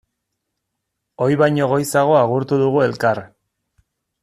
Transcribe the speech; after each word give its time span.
Ohi 1.25 1.37
baino 1.41 1.67
goizago 1.73 2.17
agurtu 2.23 2.61
dugu 2.65 2.83
elkar. 2.89 3.25